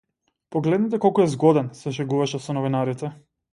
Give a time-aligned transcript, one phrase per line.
[0.55, 3.15] Погледнете колку е згоден, се шегуваше со новинарите.